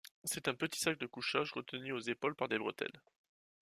[0.23, 3.03] C’est un petit sac de couchage retenu aux épaules par des bretelles.